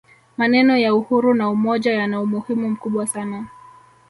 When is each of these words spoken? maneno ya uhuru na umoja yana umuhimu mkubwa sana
maneno 0.37 0.77
ya 0.77 0.93
uhuru 0.93 1.33
na 1.33 1.49
umoja 1.49 1.93
yana 1.93 2.21
umuhimu 2.21 2.69
mkubwa 2.69 3.07
sana 3.07 3.47